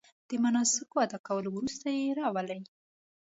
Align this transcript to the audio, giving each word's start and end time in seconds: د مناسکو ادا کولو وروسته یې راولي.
د 0.29 0.31
مناسکو 0.43 0.95
ادا 1.05 1.19
کولو 1.27 1.49
وروسته 1.51 1.87
یې 1.97 2.07
راولي. 2.19 2.59